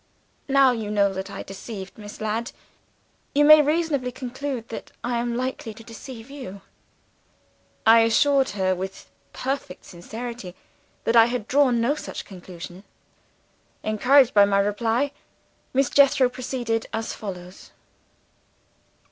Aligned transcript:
Now 0.47 0.71
you 0.71 0.89
know 0.89 1.13
that 1.13 1.29
I 1.29 1.43
deceived 1.43 1.95
Miss 1.95 2.19
Ladd, 2.19 2.53
you 3.35 3.45
may 3.45 3.61
reasonably 3.61 4.11
conclude 4.11 4.69
that 4.69 4.91
I 5.03 5.19
am 5.19 5.37
likely 5.37 5.75
to 5.75 5.83
deceive 5.83 6.27
You.' 6.31 6.61
"I 7.85 7.99
assured 7.99 8.49
her, 8.57 8.73
with 8.73 9.11
perfect 9.31 9.85
sincerity, 9.85 10.55
that 11.03 11.15
I 11.15 11.25
had 11.25 11.47
drawn 11.47 11.79
no 11.79 11.93
such 11.93 12.25
conclusion. 12.25 12.83
Encouraged 13.83 14.33
by 14.33 14.43
my 14.45 14.57
reply, 14.57 15.11
Miss 15.71 15.91
Jethro 15.91 16.29
proceeded 16.29 16.87
as 16.91 17.13
follows." 17.13 17.69